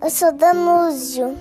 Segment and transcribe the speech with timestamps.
[0.00, 1.36] eu sou Danúzio.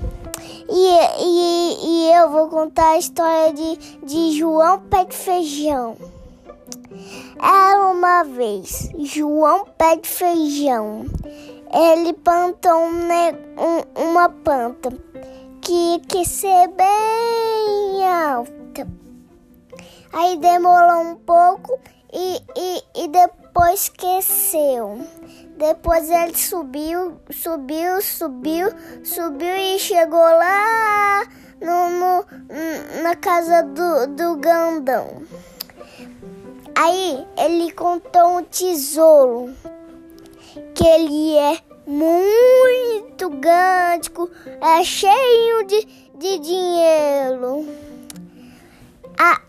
[0.69, 0.89] E,
[1.19, 5.95] e, e eu vou contar a história de, de João Pé de Feijão.
[7.41, 11.05] Era uma vez João Pé de Feijão.
[11.73, 13.07] Ele plantou um,
[13.57, 14.91] um, uma planta
[15.61, 18.87] que quer ser bem alta.
[20.13, 21.77] Aí demorou um pouco
[22.11, 25.05] e, e, e depois esqueceu.
[25.57, 28.69] Depois ele subiu, subiu, subiu,
[29.03, 31.25] subiu e chegou lá
[31.59, 35.23] no, no na casa do, do Gandão.
[36.75, 39.51] Aí ele contou um tesouro
[40.75, 44.11] que ele é muito grande,
[44.61, 47.65] é cheio de, de dinheiro.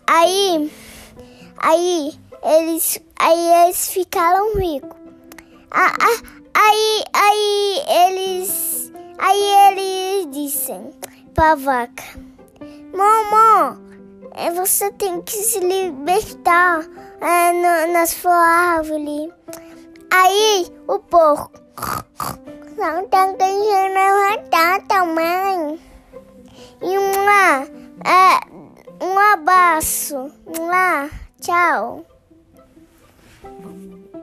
[0.07, 0.71] Aí,
[1.57, 4.97] aí eles, aí eles ficaram ricos.
[5.71, 10.91] Aí, aí eles, aí eles dizem
[11.33, 12.03] para vaca,
[12.93, 13.89] mamãe,
[14.33, 16.85] é, você tem que se libertar
[17.21, 19.31] é, no, nas árvores.
[20.11, 21.51] Aí o porco,
[22.77, 25.79] não tem que levantar também.
[26.81, 27.63] E uma,
[28.05, 30.31] é, um abraço.
[30.59, 31.09] Lá,
[31.41, 32.05] tchau.
[33.43, 34.19] Bye.